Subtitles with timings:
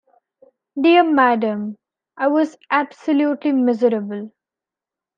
[0.81, 1.77] Dear madam,
[2.17, 4.31] I was absolutely miserable!